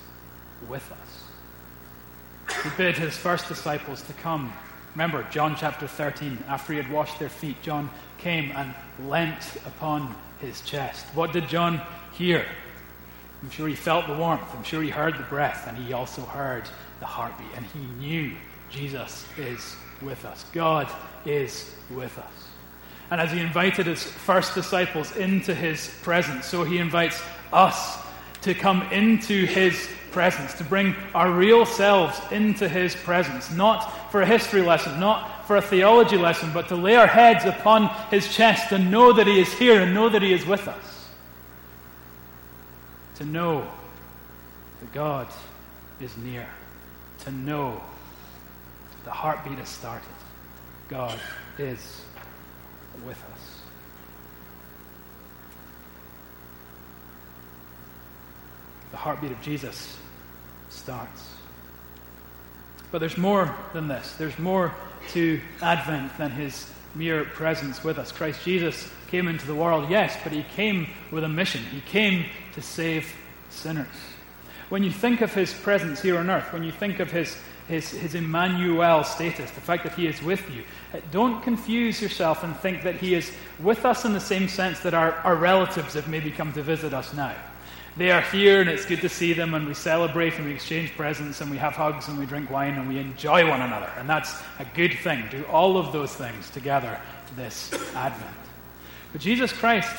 with 0.68 0.92
us. 0.92 2.64
He 2.64 2.70
bid 2.78 2.98
his 2.98 3.16
first 3.16 3.48
disciples 3.48 4.02
to 4.04 4.14
come. 4.14 4.52
Remember, 4.96 5.24
John 5.30 5.56
chapter 5.56 5.88
13, 5.88 6.46
after 6.48 6.74
he 6.74 6.80
had 6.82 6.92
washed 6.92 7.20
their 7.20 7.30
feet, 7.30 7.62
John 7.62 7.90
came 8.18 8.52
and 8.56 8.74
leant 9.08 9.58
upon 9.66 10.16
his 10.40 10.62
chest. 10.62 11.06
What 11.14 11.34
did 11.34 11.48
John 11.48 11.82
hear? 12.14 12.46
I'm 13.44 13.52
sure 13.52 13.68
he 13.68 13.76
felt 13.76 14.08
the 14.08 14.16
warmth. 14.16 14.50
I'm 14.56 14.64
sure 14.64 14.82
he 14.82 14.90
heard 14.90 15.16
the 15.16 15.24
breath, 15.24 15.68
and 15.68 15.78
he 15.78 15.94
also 15.94 16.22
heard 16.24 16.64
the 17.00 17.06
heartbeat, 17.06 17.48
and 17.56 17.66
he 17.68 17.80
knew 18.00 18.36
Jesus 18.70 19.26
is 19.38 19.76
with 20.02 20.26
us. 20.26 20.46
God 20.54 20.90
is 21.26 21.74
with 21.90 22.18
us. 22.18 22.48
And 23.10 23.22
as 23.22 23.32
he 23.32 23.40
invited 23.40 23.88
his 23.88 24.04
first 24.04 24.54
disciples 24.54 25.16
into 25.16 25.56
his 25.56 25.90
presence, 26.02 26.46
so 26.46 26.64
he 26.64 26.78
invites 26.78 27.22
us 27.54 27.98
to 28.42 28.54
come 28.54 28.82
into 28.92 29.46
his 29.46 29.90
presence, 30.12 30.54
to 30.56 30.64
bring 30.64 30.96
our 31.14 31.32
real 31.32 31.66
selves 31.66 32.20
into 32.32 32.68
his 32.68 32.96
presence, 32.96 33.52
not 33.52 34.12
for 34.12 34.22
a 34.22 34.26
history 34.26 34.62
lesson, 34.62 35.00
not 35.00 35.48
for 35.48 35.56
a 35.58 35.62
theology 35.62 36.18
lesson, 36.18 36.52
but 36.54 36.68
to 36.68 36.76
lay 36.76 36.96
our 36.96 37.08
heads 37.08 37.46
upon 37.46 37.88
his 38.10 38.34
chest 38.34 38.72
and 38.74 38.92
know 38.92 39.14
that 39.14 39.28
he 39.28 39.40
is 39.40 39.52
here 39.54 39.82
and 39.82 39.94
know 39.94 40.10
that 40.10 40.22
he 40.22 40.34
is 40.34 40.46
with 40.46 40.68
us. 40.68 41.10
To 43.16 43.26
know 43.26 43.66
that 44.82 44.92
God 44.92 45.28
is 46.00 46.16
near. 46.18 46.48
To 47.20 47.32
know 47.32 47.82
the 49.08 49.14
heartbeat 49.14 49.58
has 49.58 49.70
started. 49.70 50.04
God 50.90 51.18
is 51.58 52.02
with 53.06 53.18
us. 53.34 53.62
The 58.92 58.98
heartbeat 58.98 59.32
of 59.32 59.42
Jesus 59.42 59.96
starts. 60.68 61.32
But 62.92 63.00
there's 63.00 63.18
more 63.18 63.56
than 63.72 63.88
this. 63.88 64.14
There's 64.18 64.38
more 64.38 64.76
to 65.14 65.40
Advent 65.62 66.18
than 66.18 66.32
his 66.32 66.70
mere 66.94 67.24
presence 67.24 67.86
with 67.86 68.00
us. 68.00 68.12
Christ 68.12 68.44
Jesus 68.44 68.92
came 69.08 69.30
into 69.30 69.48
the 69.48 69.56
world, 69.56 69.90
yes, 69.90 70.18
but 70.22 70.34
he 70.34 70.44
came 70.44 70.88
with 71.12 71.24
a 71.24 71.30
mission. 71.30 71.64
He 71.64 71.80
came 71.80 72.26
to 72.56 72.62
save 72.62 73.10
sinners. 73.52 73.88
When 74.68 74.84
you 74.84 74.92
think 74.92 75.22
of 75.22 75.34
his 75.34 75.54
presence 75.54 76.02
here 76.02 76.18
on 76.18 76.30
earth, 76.30 76.52
when 76.52 76.64
you 76.64 76.74
think 76.74 77.00
of 77.00 77.10
his, 77.10 77.38
his, 77.68 77.90
his 77.90 78.16
Emmanuel 78.16 79.04
status, 79.04 79.52
the 79.52 79.62
fact 79.62 79.84
that 79.84 79.94
he 79.94 80.08
is 80.08 80.22
with 80.22 80.50
you, 80.50 80.64
uh, 80.94 81.02
don't 81.12 81.42
confuse 81.44 82.02
yourself 82.02 82.44
and 82.44 82.56
think 82.58 82.84
that 82.84 82.96
he 82.96 83.14
is 83.14 83.32
with 83.60 83.86
us 83.86 84.06
in 84.06 84.14
the 84.14 84.20
same 84.20 84.48
sense 84.48 84.80
that 84.80 84.94
our, 84.94 85.14
our 85.24 85.36
relatives 85.36 85.94
have 85.94 86.08
maybe 86.08 86.32
come 86.32 86.54
to 86.54 86.64
visit 86.64 86.94
us 86.94 87.14
now. 87.14 87.36
They 87.98 88.12
are 88.12 88.22
here 88.22 88.62
and 88.62 88.70
it's 88.70 88.86
good 88.86 89.02
to 89.02 89.10
see 89.10 89.34
them 89.34 89.56
and 89.56 89.68
we 89.68 89.74
celebrate 89.74 90.36
and 90.36 90.46
we 90.46 90.54
exchange 90.54 90.96
presents 90.96 91.42
and 91.42 91.50
we 91.50 91.58
have 91.58 91.74
hugs 91.74 92.08
and 92.08 92.20
we 92.20 92.28
drink 92.28 92.50
wine 92.52 92.76
and 92.76 92.88
we 92.88 93.00
enjoy 93.00 93.50
one 93.50 93.62
another. 93.62 93.92
And 93.98 94.08
that's 94.08 94.40
a 94.60 94.66
good 94.76 94.94
thing. 95.00 95.26
Do 95.32 95.44
all 95.46 95.78
of 95.78 95.92
those 95.92 96.14
things 96.14 96.50
together 96.52 97.00
this 97.36 97.74
Advent. 97.96 98.36
But 99.12 99.22
Jesus 99.22 99.52
Christ 99.52 99.92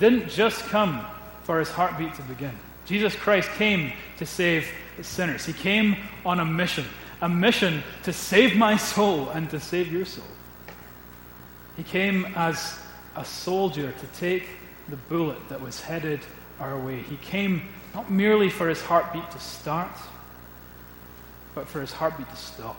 didn't 0.00 0.28
just 0.28 0.64
come 0.64 1.06
for 1.44 1.60
his 1.60 1.70
heartbeat 1.70 2.14
to 2.14 2.22
begin. 2.22 2.52
Jesus 2.84 3.14
Christ 3.14 3.48
came 3.52 3.92
to 4.18 4.26
save 4.26 4.68
sinners. 5.02 5.44
He 5.44 5.52
came 5.52 5.96
on 6.24 6.40
a 6.40 6.44
mission, 6.44 6.84
a 7.20 7.28
mission 7.28 7.82
to 8.02 8.12
save 8.12 8.56
my 8.56 8.76
soul 8.76 9.30
and 9.30 9.48
to 9.50 9.60
save 9.60 9.92
your 9.92 10.04
soul. 10.04 10.24
He 11.76 11.82
came 11.82 12.26
as 12.36 12.78
a 13.16 13.24
soldier 13.24 13.92
to 13.92 14.06
take 14.18 14.48
the 14.88 14.96
bullet 14.96 15.48
that 15.48 15.60
was 15.60 15.80
headed 15.80 16.20
our 16.60 16.78
way. 16.78 17.00
He 17.00 17.16
came 17.16 17.62
not 17.94 18.10
merely 18.10 18.50
for 18.50 18.68
his 18.68 18.80
heartbeat 18.80 19.30
to 19.30 19.40
start, 19.40 19.90
but 21.54 21.68
for 21.68 21.80
his 21.80 21.92
heartbeat 21.92 22.28
to 22.28 22.36
stop. 22.36 22.76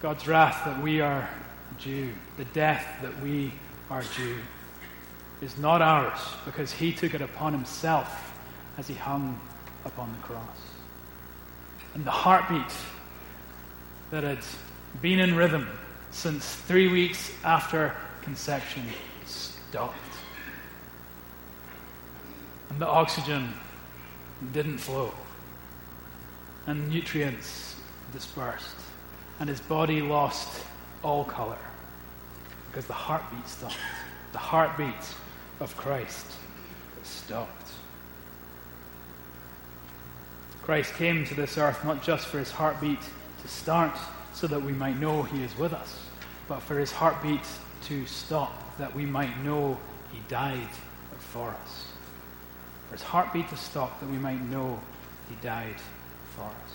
God's 0.00 0.26
wrath 0.26 0.64
that 0.64 0.82
we 0.82 1.00
are 1.00 1.28
due, 1.80 2.10
the 2.36 2.44
death 2.46 2.86
that 3.02 3.20
we 3.22 3.52
are 3.88 4.02
due, 4.16 4.38
is 5.40 5.58
not 5.58 5.82
ours 5.82 6.18
because 6.44 6.72
he 6.72 6.92
took 6.92 7.14
it 7.14 7.20
upon 7.20 7.52
himself 7.52 8.31
as 8.82 8.88
he 8.88 8.94
hung 8.94 9.38
upon 9.84 10.10
the 10.12 10.18
cross. 10.26 10.58
And 11.94 12.04
the 12.04 12.10
heartbeat 12.10 12.74
that 14.10 14.24
had 14.24 14.40
been 15.00 15.20
in 15.20 15.36
rhythm 15.36 15.68
since 16.10 16.56
three 16.56 16.88
weeks 16.88 17.30
after 17.44 17.94
conception 18.22 18.82
stopped. 19.24 19.94
And 22.70 22.80
the 22.80 22.88
oxygen 22.88 23.50
didn't 24.52 24.78
flow. 24.78 25.14
And 26.66 26.90
nutrients 26.90 27.76
dispersed 28.12 28.74
and 29.38 29.48
his 29.48 29.60
body 29.60 30.02
lost 30.02 30.60
all 31.04 31.24
color 31.24 31.58
because 32.66 32.86
the 32.86 32.92
heartbeat 32.94 33.46
stopped. 33.46 33.76
The 34.32 34.38
heartbeat 34.38 35.14
of 35.60 35.76
Christ 35.76 36.26
stopped. 37.04 37.70
Christ 40.72 40.94
came 40.94 41.26
to 41.26 41.34
this 41.34 41.58
earth 41.58 41.84
not 41.84 42.02
just 42.02 42.28
for 42.28 42.38
his 42.38 42.50
heartbeat 42.50 43.02
to 43.42 43.46
start 43.46 43.94
so 44.32 44.46
that 44.46 44.62
we 44.62 44.72
might 44.72 44.98
know 44.98 45.22
he 45.22 45.42
is 45.42 45.54
with 45.58 45.74
us, 45.74 45.98
but 46.48 46.60
for 46.60 46.78
his 46.78 46.90
heartbeat 46.90 47.44
to 47.88 48.06
stop 48.06 48.78
that 48.78 48.96
we 48.96 49.04
might 49.04 49.36
know 49.44 49.76
he 50.10 50.18
died 50.28 50.70
for 51.18 51.50
us. 51.50 51.88
For 52.86 52.94
his 52.94 53.02
heartbeat 53.02 53.50
to 53.50 53.56
stop 53.58 54.00
that 54.00 54.08
we 54.08 54.16
might 54.16 54.40
know 54.48 54.80
he 55.28 55.34
died 55.46 55.76
for 56.36 56.44
us. 56.44 56.72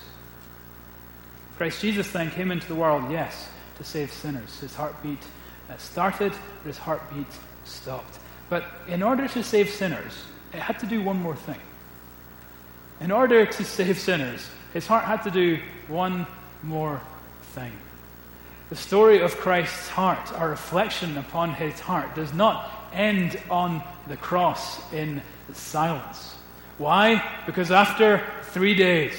Christ 1.58 1.82
Jesus 1.82 2.12
then 2.12 2.30
came 2.30 2.52
into 2.52 2.68
the 2.68 2.76
world, 2.76 3.10
yes, 3.10 3.50
to 3.78 3.84
save 3.84 4.14
sinners. 4.14 4.60
His 4.60 4.76
heartbeat 4.76 5.24
uh, 5.72 5.78
started, 5.78 6.34
his 6.64 6.78
heartbeat 6.78 7.26
stopped. 7.64 8.20
But 8.48 8.64
in 8.88 9.02
order 9.02 9.28
to 9.30 9.44
save 9.44 9.72
sinners, 9.72 10.14
it 10.54 10.60
had 10.60 10.78
to 10.82 10.86
do 10.86 11.02
one 11.02 11.20
more 11.20 11.36
thing. 11.36 11.58
In 13.08 13.14
order 13.14 13.46
to 13.46 13.64
save 13.64 13.98
sinners, 14.00 14.50
his 14.74 14.86
heart 14.86 15.06
had 15.06 15.24
to 15.24 15.32
do 15.32 15.60
one 15.88 16.28
more 16.62 17.00
thing. 17.54 17.72
The 18.68 18.76
story 18.76 19.22
of 19.22 19.38
Christ's 19.38 19.88
heart, 19.88 20.34
our 20.34 20.50
reflection 20.50 21.18
upon 21.18 21.54
his 21.54 21.80
heart, 21.80 22.16
does 22.16 22.34
not 22.34 22.70
end 22.92 23.40
on 23.50 23.82
the 24.08 24.18
cross 24.18 24.82
in 24.92 25.22
silence. 25.54 26.36
Why? 26.80 27.24
Because 27.46 27.72
after 27.72 28.22
three 28.52 28.76
days, 28.76 29.14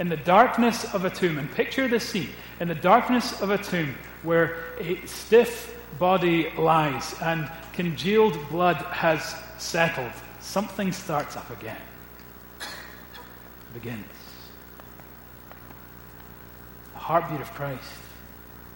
in 0.00 0.08
the 0.08 0.16
darkness 0.16 0.92
of 0.92 1.04
a 1.04 1.10
tomb, 1.10 1.38
and 1.38 1.48
picture 1.52 1.86
the 1.86 2.00
scene 2.00 2.30
in 2.58 2.66
the 2.66 2.74
darkness 2.74 3.40
of 3.40 3.50
a 3.50 3.58
tomb 3.58 3.94
where 4.24 4.56
a 4.80 5.06
stiff 5.06 5.80
body 6.00 6.50
lies 6.58 7.14
and 7.22 7.48
congealed 7.74 8.36
blood 8.48 8.78
has 8.78 9.36
settled, 9.56 10.10
something 10.40 10.90
starts 10.90 11.36
up 11.36 11.48
again. 11.50 11.80
Begins. 13.74 14.04
The 16.92 16.98
heartbeat 16.98 17.40
of 17.40 17.50
Christ 17.54 17.92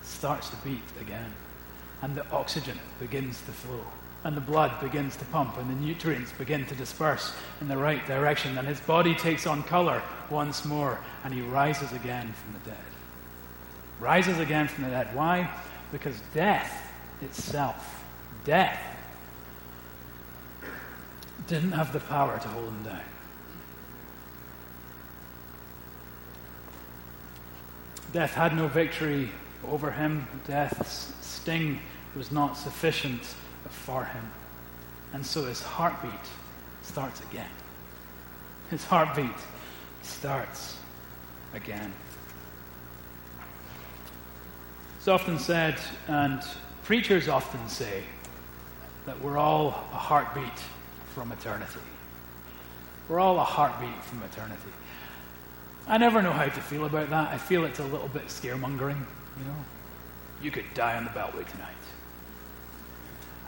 starts 0.03 0.51
to 0.51 0.57
beat 0.57 0.83
again, 1.01 1.33
and 2.03 2.15
the 2.15 2.29
oxygen 2.31 2.79
begins 2.99 3.41
to 3.43 3.53
flow 3.53 3.85
and 4.25 4.35
the 4.35 4.41
blood 4.41 4.81
begins 4.81 5.17
to 5.17 5.25
pump 5.27 5.59
and 5.59 5.71
the 5.71 5.75
nutrients 5.75 6.33
begin 6.33 6.65
to 6.67 6.75
disperse 6.75 7.33
in 7.61 7.69
the 7.69 7.77
right 7.77 8.05
direction 8.07 8.57
and 8.57 8.67
his 8.67 8.81
body 8.81 9.15
takes 9.15 9.47
on 9.47 9.63
color 9.65 10.03
once 10.31 10.65
more 10.65 10.99
and 11.25 11.33
he 11.33 11.43
rises 11.43 11.93
again 11.93 12.33
from 12.33 12.55
the 12.55 12.71
dead. 12.71 12.85
Rises 14.01 14.39
again 14.41 14.67
from 14.67 14.85
the 14.85 14.91
dead. 14.91 15.15
Why? 15.15 15.49
Because 15.93 16.21
death 16.33 16.91
itself, 17.21 18.03
death, 18.45 18.81
didn't 21.47 21.73
have 21.73 21.93
the 21.93 22.01
power 22.01 22.39
to 22.39 22.49
hold 22.49 22.69
him 22.69 22.83
down. 22.83 23.01
Death 28.15 28.33
had 28.33 28.55
no 28.55 28.69
victory 28.69 29.29
over 29.69 29.91
him. 29.91 30.29
Death's 30.47 31.13
sting 31.21 31.81
was 32.15 32.31
not 32.31 32.57
sufficient 32.57 33.21
for 33.69 34.05
him. 34.05 34.31
And 35.13 35.27
so 35.27 35.43
his 35.47 35.61
heartbeat 35.61 36.13
starts 36.83 37.21
again. 37.23 37.51
His 38.71 38.85
heartbeat 38.85 39.35
starts 40.03 40.77
again. 41.55 41.93
It's 44.99 45.09
often 45.09 45.41
said, 45.41 45.75
and 46.07 46.41
preachers 46.85 47.27
often 47.29 47.69
say, 47.69 48.05
that 49.07 49.21
we're 49.23 49.39
all 49.39 49.71
a 49.93 49.97
heartbeat 49.97 50.61
from 51.17 51.33
eternity. 51.33 51.81
We're 53.09 53.19
all 53.19 53.41
a 53.41 53.45
heartbeat 53.45 54.05
from 54.05 54.23
eternity. 54.23 54.71
I 55.87 55.99
never 55.99 56.23
know 56.23 56.33
how 56.33 56.45
to 56.45 56.61
feel 56.61 56.87
about 56.87 57.11
that. 57.11 57.29
I 57.29 57.39
feel 57.39 57.65
it's 57.65 57.79
a 57.79 57.85
little 57.85 58.09
bit 58.09 58.27
scaremongering, 58.27 58.99
you 59.39 59.45
know. 59.45 59.65
You 60.43 60.51
could 60.51 60.65
die 60.75 60.97
on 60.97 61.05
the 61.05 61.11
Beltway 61.11 61.49
tonight. 61.51 61.75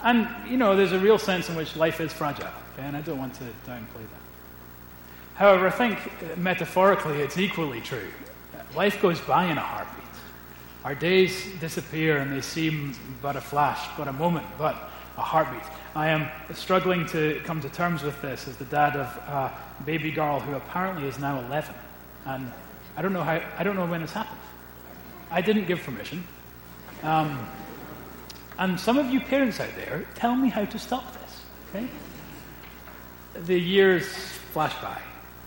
And, 0.03 0.27
you 0.49 0.57
know, 0.57 0.75
there's 0.75 0.91
a 0.91 0.99
real 0.99 1.17
sense 1.17 1.49
in 1.49 1.55
which 1.55 1.75
life 1.75 1.99
is 1.99 2.13
fragile, 2.13 2.49
okay, 2.73 2.83
and 2.83 2.95
I 2.95 3.01
don't 3.01 3.17
want 3.17 3.33
to 3.35 3.43
downplay 3.65 4.05
that. 4.05 4.27
However, 5.33 5.67
I 5.67 5.71
think 5.71 5.99
uh, 5.99 6.35
metaphorically 6.37 7.21
it's 7.21 7.37
equally 7.37 7.81
true. 7.81 8.09
Life 8.75 9.01
goes 9.01 9.19
by 9.21 9.45
in 9.45 9.57
a 9.57 9.61
heartbeat. 9.61 10.03
Our 10.83 10.95
days 10.95 11.47
disappear 11.59 12.17
and 12.17 12.31
they 12.31 12.41
seem 12.41 12.93
but 13.21 13.35
a 13.35 13.41
flash, 13.41 13.87
but 13.97 14.07
a 14.07 14.13
moment, 14.13 14.45
but 14.57 14.75
a 15.17 15.21
heartbeat. 15.21 15.63
I 15.95 16.09
am 16.09 16.27
struggling 16.53 17.07
to 17.07 17.41
come 17.43 17.61
to 17.61 17.69
terms 17.69 18.03
with 18.03 18.21
this 18.21 18.47
as 18.47 18.57
the 18.57 18.65
dad 18.65 18.95
of 18.95 19.07
a 19.07 19.51
baby 19.85 20.11
girl 20.11 20.39
who 20.39 20.55
apparently 20.55 21.07
is 21.07 21.17
now 21.17 21.39
11. 21.45 21.73
And 22.27 22.51
I 22.97 23.01
don't 23.01 23.13
know, 23.13 23.23
how, 23.23 23.41
I 23.57 23.63
don't 23.63 23.75
know 23.75 23.85
when 23.85 24.01
this 24.01 24.11
happened. 24.11 24.39
I 25.31 25.41
didn't 25.41 25.65
give 25.65 25.81
permission. 25.81 26.23
Um, 27.03 27.47
and 28.59 28.79
some 28.79 28.97
of 28.97 29.07
you 29.07 29.19
parents 29.19 29.59
out 29.59 29.73
there, 29.75 30.05
tell 30.15 30.35
me 30.35 30.49
how 30.49 30.65
to 30.65 30.79
stop 30.79 31.13
this. 31.13 31.41
Okay? 31.69 31.87
The 33.45 33.57
years 33.57 34.07
flash 34.51 34.73
by, 34.81 34.99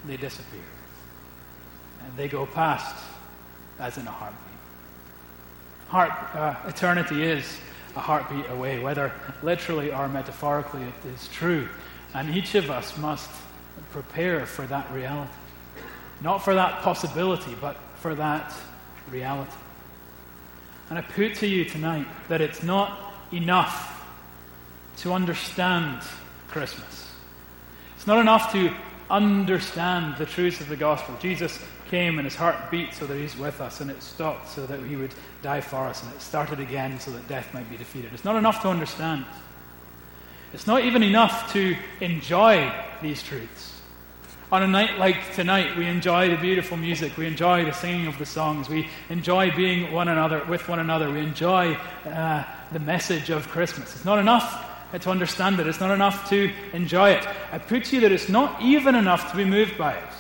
they 0.07 0.17
disappear. 0.17 0.63
And 2.05 2.17
they 2.17 2.29
go 2.29 2.47
past 2.47 2.97
as 3.79 3.99
in 3.99 4.07
a 4.07 4.11
heartbeat. 4.11 4.41
Heart, 5.89 6.13
uh, 6.35 6.69
eternity 6.69 7.25
is 7.25 7.59
a 7.97 8.01
heartbeat 8.01 8.49
away, 8.51 8.79
whether 8.79 9.13
literally 9.43 9.93
or 9.93 10.09
metaphorically, 10.09 10.83
it 10.83 11.09
is 11.15 11.29
true. 11.29 11.69
And 12.15 12.35
each 12.35 12.55
of 12.55 12.71
us 12.71 12.97
must 12.97 13.29
prepare 13.91 14.47
for 14.47 14.67
that 14.67 14.91
reality. 14.93 15.31
Not 16.23 16.39
for 16.39 16.55
that 16.55 16.83
possibility, 16.83 17.55
but 17.61 17.77
for 17.97 18.15
that 18.15 18.55
reality. 19.11 19.51
And 20.89 20.99
I 20.99 21.03
put 21.03 21.37
to 21.37 21.47
you 21.47 21.65
tonight 21.65 22.07
that 22.29 22.41
it's 22.41 22.63
not 22.63 23.15
enough 23.33 24.05
to 24.99 25.13
understand 25.13 26.03
Christmas. 26.49 27.09
It's 27.97 28.07
not 28.07 28.19
enough 28.19 28.53
to 28.53 28.73
understand 29.09 30.17
the 30.17 30.27
truths 30.27 30.61
of 30.61 30.69
the 30.69 30.77
gospel. 30.77 31.17
Jesus 31.21 31.59
came 31.91 32.19
and 32.19 32.25
his 32.27 32.37
heart 32.37 32.71
beat 32.71 32.95
so 32.95 33.07
that 33.07 33.17
he's 33.17 33.37
with 33.37 33.61
us, 33.61 33.81
and 33.81 33.91
it 33.91 34.03
stopped 34.03 34.49
so 34.49 34.67
that 34.67 34.81
he 34.81 34.97
would 34.97 35.13
die 35.43 35.61
for 35.61 35.79
us, 35.79 36.03
and 36.03 36.13
it 36.13 36.21
started 36.21 36.61
again 36.61 37.01
so 37.01 37.11
that 37.11 37.27
death 37.29 37.53
might 37.53 37.69
be 37.71 37.77
defeated. 37.77 38.13
It's 38.13 38.25
not 38.25 38.37
enough 38.37 38.63
to 38.63 38.69
understand. 38.69 39.25
It's 40.53 40.67
not 40.67 40.85
even 40.85 41.03
enough 41.03 41.53
to 41.53 41.77
enjoy 42.01 42.73
these 43.03 43.23
truths. 43.23 43.80
On 44.53 44.65
a 44.65 44.67
night 44.67 44.99
like 44.99 45.33
tonight, 45.37 45.77
we 45.77 45.87
enjoy 45.87 46.29
the 46.29 46.37
beautiful 46.37 46.77
music. 46.77 47.17
We 47.17 47.29
enjoy 47.29 47.65
the 47.65 47.73
singing 47.73 48.09
of 48.09 48.19
the 48.19 48.27
songs. 48.27 48.69
We 48.69 48.89
enjoy 49.09 49.55
being 49.55 49.93
one 49.93 50.09
another 50.09 50.45
with 50.45 50.69
one 50.69 50.81
another. 50.81 51.09
We 51.09 51.21
enjoy 51.21 51.75
uh, 52.05 52.43
the 52.73 52.81
message 52.81 53.31
of 53.31 53.47
Christmas. 53.47 53.95
It's 53.95 54.05
not 54.05 54.19
enough 54.19 54.69
to 54.99 55.09
understand 55.09 55.61
it. 55.61 55.69
It's 55.69 55.79
not 55.79 55.93
enough 55.93 56.29
to 56.31 56.53
enjoy 56.73 57.11
it. 57.11 57.29
I 57.53 57.59
put 57.59 57.85
to 57.85 57.95
you 57.95 58.01
that 58.01 58.11
it's 58.11 58.29
not 58.29 58.61
even 58.61 58.97
enough 58.97 59.31
to 59.31 59.37
be 59.37 59.45
moved 59.45 59.79
by 59.79 59.95
it. 59.95 60.13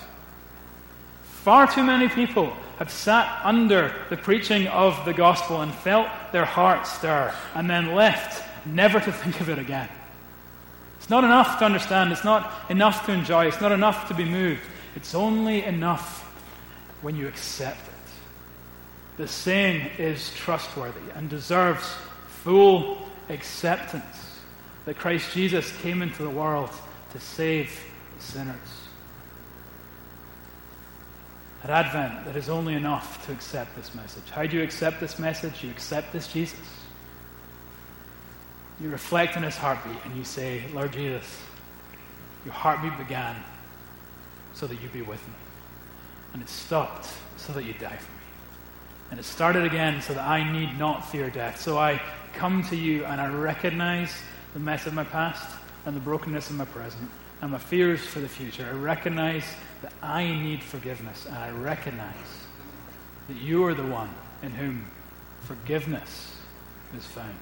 Far 1.25 1.66
too 1.66 1.82
many 1.82 2.08
people 2.08 2.52
have 2.78 2.90
sat 2.90 3.40
under 3.44 3.92
the 4.10 4.16
preaching 4.16 4.68
of 4.68 5.04
the 5.04 5.12
gospel 5.12 5.60
and 5.60 5.75
felt 5.75 6.06
their 6.30 6.44
hearts 6.44 6.92
stir 6.92 7.34
and 7.56 7.68
then 7.68 7.96
left, 7.96 8.44
never 8.64 9.00
to 9.00 9.10
think 9.10 9.40
of 9.40 9.49
it 9.49 9.58
again. 9.58 9.88
It's 11.00 11.09
not 11.09 11.25
enough 11.25 11.59
to 11.59 11.64
understand. 11.64 12.12
It's 12.12 12.25
not 12.25 12.71
enough 12.71 13.07
to 13.07 13.12
enjoy. 13.12 13.47
It's 13.47 13.61
not 13.61 13.73
enough 13.73 14.07
to 14.09 14.14
be 14.14 14.25
moved. 14.25 14.61
It's 14.95 15.14
only 15.14 15.64
enough 15.64 16.23
when 17.00 17.16
you 17.16 17.26
accept 17.26 17.80
it. 17.88 17.95
The 19.16 19.26
saying 19.26 19.90
is 19.99 20.33
trustworthy 20.35 21.00
and 21.14 21.28
deserves 21.28 21.95
full 22.28 22.99
acceptance 23.30 24.40
that 24.85 24.99
Christ 24.99 25.33
Jesus 25.33 25.75
came 25.78 26.02
into 26.02 26.23
the 26.23 26.30
world 26.30 26.71
to 27.12 27.19
save 27.19 27.80
sinners. 28.19 28.57
At 31.64 31.71
Advent, 31.71 32.28
it 32.28 32.37
is 32.37 32.49
only 32.49 32.75
enough 32.75 33.25
to 33.26 33.33
accept 33.33 33.75
this 33.75 33.95
message. 33.95 34.28
How 34.30 34.45
do 34.45 34.57
you 34.57 34.62
accept 34.62 35.00
this 35.00 35.19
message? 35.19 35.64
You 35.64 35.71
accept 35.71 36.12
this 36.12 36.28
Jesus. 36.28 36.59
You 38.80 38.88
reflect 38.88 39.37
on 39.37 39.42
his 39.42 39.56
heartbeat 39.56 39.96
and 40.04 40.16
you 40.16 40.25
say, 40.25 40.62
Lord 40.72 40.92
Jesus, 40.92 41.40
your 42.44 42.54
heartbeat 42.54 42.96
began 42.96 43.37
so 44.54 44.66
that 44.66 44.80
you 44.80 44.88
be 44.88 45.02
with 45.02 45.26
me. 45.26 45.34
And 46.32 46.42
it 46.42 46.49
stopped 46.49 47.08
so 47.37 47.52
that 47.52 47.64
you 47.64 47.75
die 47.75 47.96
for 47.96 48.12
me. 48.12 48.18
And 49.10 49.20
it 49.20 49.25
started 49.25 49.64
again 49.64 50.00
so 50.00 50.14
that 50.14 50.26
I 50.26 50.50
need 50.50 50.78
not 50.78 51.10
fear 51.10 51.30
death. 51.30 51.60
So 51.60 51.78
I 51.78 52.00
come 52.32 52.62
to 52.64 52.76
you 52.76 53.04
and 53.04 53.20
I 53.20 53.28
recognize 53.28 54.12
the 54.54 54.60
mess 54.60 54.87
of 54.87 54.94
my 54.94 55.04
past 55.04 55.58
and 55.84 55.94
the 55.94 56.00
brokenness 56.00 56.49
of 56.50 56.56
my 56.56 56.64
present 56.64 57.10
and 57.42 57.50
my 57.50 57.58
fears 57.58 58.00
for 58.00 58.20
the 58.20 58.28
future. 58.28 58.66
I 58.70 58.76
recognize 58.76 59.44
that 59.82 59.92
I 60.02 60.26
need 60.26 60.62
forgiveness. 60.62 61.26
And 61.26 61.34
I 61.37 61.50
recognize 61.50 62.14
that 63.28 63.37
you 63.37 63.64
are 63.64 63.75
the 63.75 63.87
one 63.87 64.10
in 64.42 64.52
whom 64.52 64.87
forgiveness 65.42 66.37
is 66.96 67.04
found. 67.04 67.34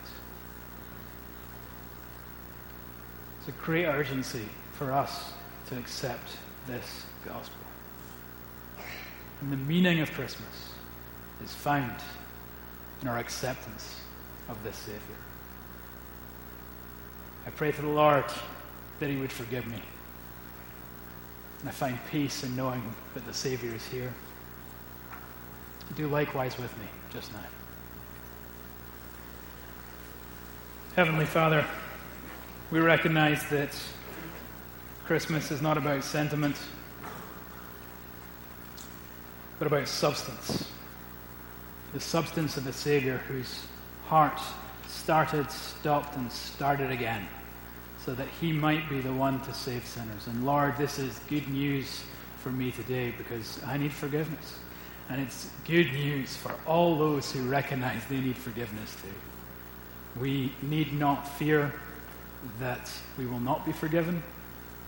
A 3.48 3.52
great 3.64 3.86
urgency 3.86 4.46
for 4.72 4.92
us 4.92 5.32
to 5.68 5.78
accept 5.78 6.28
this 6.66 7.06
gospel. 7.24 7.56
And 9.40 9.50
the 9.50 9.56
meaning 9.56 10.00
of 10.00 10.12
Christmas 10.12 10.70
is 11.42 11.54
found 11.54 11.94
in 13.00 13.08
our 13.08 13.18
acceptance 13.18 14.00
of 14.50 14.62
this 14.64 14.76
Savior. 14.76 15.00
I 17.46 17.50
pray 17.50 17.72
to 17.72 17.80
the 17.80 17.88
Lord 17.88 18.24
that 19.00 19.08
He 19.08 19.16
would 19.16 19.32
forgive 19.32 19.66
me. 19.66 19.80
And 21.60 21.68
I 21.70 21.72
find 21.72 21.98
peace 22.10 22.44
in 22.44 22.54
knowing 22.54 22.82
that 23.14 23.24
the 23.24 23.32
Savior 23.32 23.74
is 23.74 23.86
here. 23.86 24.12
Do 25.96 26.06
likewise 26.06 26.58
with 26.58 26.76
me 26.78 26.84
just 27.14 27.32
now. 27.32 27.40
Heavenly 30.94 31.24
Father, 31.24 31.64
we 32.70 32.80
recognize 32.80 33.48
that 33.48 33.70
Christmas 35.06 35.50
is 35.50 35.62
not 35.62 35.78
about 35.78 36.04
sentiment, 36.04 36.56
but 39.58 39.66
about 39.66 39.88
substance. 39.88 40.68
The 41.94 42.00
substance 42.00 42.58
of 42.58 42.64
the 42.64 42.72
Savior 42.72 43.18
whose 43.28 43.62
heart 44.04 44.38
started, 44.86 45.50
stopped, 45.50 46.16
and 46.16 46.30
started 46.30 46.90
again 46.90 47.26
so 48.04 48.14
that 48.14 48.28
he 48.40 48.52
might 48.52 48.88
be 48.90 49.00
the 49.00 49.12
one 49.12 49.40
to 49.40 49.54
save 49.54 49.86
sinners. 49.86 50.26
And 50.26 50.44
Lord, 50.44 50.76
this 50.76 50.98
is 50.98 51.18
good 51.28 51.48
news 51.48 52.02
for 52.40 52.50
me 52.50 52.70
today 52.70 53.14
because 53.16 53.62
I 53.66 53.78
need 53.78 53.92
forgiveness. 53.92 54.58
And 55.08 55.22
it's 55.22 55.50
good 55.66 55.90
news 55.92 56.36
for 56.36 56.54
all 56.66 56.98
those 56.98 57.32
who 57.32 57.48
recognize 57.48 58.02
they 58.10 58.20
need 58.20 58.36
forgiveness 58.36 58.94
too. 59.00 60.20
We 60.20 60.52
need 60.60 60.92
not 60.92 61.26
fear 61.38 61.72
that 62.58 62.90
we 63.16 63.26
will 63.26 63.40
not 63.40 63.64
be 63.64 63.72
forgiven 63.72 64.22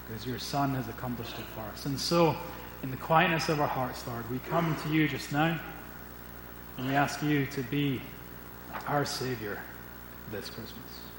because 0.06 0.26
your 0.26 0.38
Son 0.38 0.74
has 0.74 0.88
accomplished 0.88 1.38
it 1.38 1.44
for 1.54 1.60
us. 1.72 1.86
And 1.86 1.98
so, 1.98 2.36
in 2.82 2.90
the 2.90 2.96
quietness 2.96 3.48
of 3.48 3.60
our 3.60 3.68
hearts, 3.68 4.06
Lord, 4.06 4.28
we 4.30 4.38
come 4.50 4.76
to 4.84 4.88
you 4.88 5.06
just 5.06 5.32
now 5.32 5.60
and 6.78 6.88
we 6.88 6.94
ask 6.94 7.22
you 7.22 7.46
to 7.46 7.62
be 7.64 8.00
our 8.86 9.04
Savior 9.04 9.60
this 10.32 10.48
Christmas. 10.48 11.09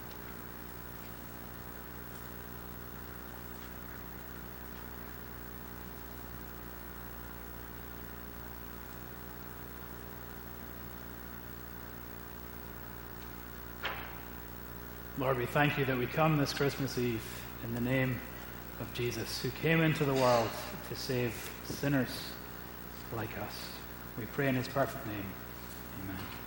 Lord, 15.21 15.37
we 15.37 15.45
thank 15.45 15.77
you 15.77 15.85
that 15.85 15.95
we 15.95 16.07
come 16.07 16.39
this 16.39 16.51
Christmas 16.51 16.97
Eve 16.97 17.21
in 17.63 17.75
the 17.75 17.79
name 17.79 18.19
of 18.79 18.91
Jesus, 18.95 19.39
who 19.39 19.51
came 19.61 19.79
into 19.79 20.03
the 20.03 20.15
world 20.15 20.49
to 20.89 20.95
save 20.95 21.31
sinners 21.63 22.09
like 23.15 23.29
us. 23.37 23.69
We 24.17 24.25
pray 24.25 24.47
in 24.47 24.55
his 24.55 24.67
perfect 24.67 25.05
name. 25.05 25.25
Amen. 26.03 26.40